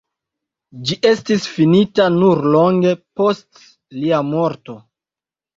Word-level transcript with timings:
Ĝi 0.91 0.95
estis 1.09 1.43
finita 1.57 2.07
nur 2.15 2.41
longe 2.55 2.95
post 3.21 3.63
lia 4.01 4.23
morto. 4.31 4.77